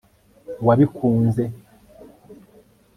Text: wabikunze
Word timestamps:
wabikunze 0.67 1.43